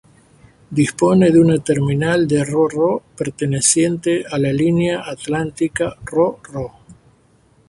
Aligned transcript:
Dispone 0.77 1.27
de 1.35 1.39
una 1.41 1.57
terminal 1.59 2.27
de 2.27 2.43
Ro-Ro 2.43 3.03
perteneciente 3.15 4.25
a 4.31 4.39
la 4.39 4.51
Línea 4.51 5.03
Atlántica 5.07 5.95
Ro-Ro. 6.03 6.71